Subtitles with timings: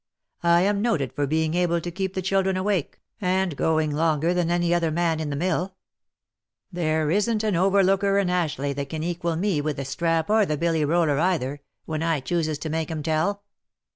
[0.41, 4.49] I am noted for being able to keep the children awake, and going longer than
[4.49, 5.75] any other man in the mill.
[6.71, 7.55] There isn't an.
[7.55, 11.61] overlooker in Ashleigh that can equal me with the strap or the billy roller either,
[11.85, 13.43] when I chooses to make 'em tell."